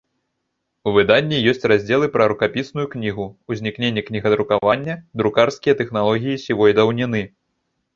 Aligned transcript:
У 0.91 0.93
выданні 0.95 1.37
ёсць 1.51 1.67
раздзелы 1.73 2.09
пра 2.15 2.23
рукапісную 2.33 2.87
кнігу, 2.95 3.29
узнікненне 3.53 4.01
кнігадрукавання, 4.11 5.01
друкарскія 5.21 5.81
тэхналогіі 5.85 6.45
сівой 6.51 6.71
даўніны. 6.81 7.29